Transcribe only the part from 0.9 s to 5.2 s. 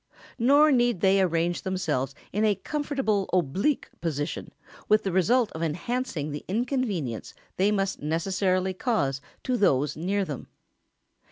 they arrange themselves in a comfortable oblique position, with the